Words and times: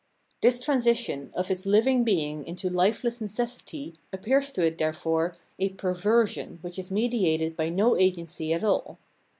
This 0.41 0.59
transition 0.59 1.29
of 1.35 1.51
its 1.51 1.67
living 1.67 2.03
being 2.03 2.43
into 2.47 2.71
hfeless 2.71 3.21
necessity 3.21 3.93
appears 4.11 4.49
to 4.53 4.65
it 4.65 4.79
therefore 4.79 5.35
a 5.59 5.69
perversion 5.69 6.57
which 6.63 6.79
is 6.79 6.89
mediated 6.89 7.55
by 7.55 7.69
no 7.69 7.95
agency 7.95 8.51
at 8.51 8.63
all. 8.63 8.97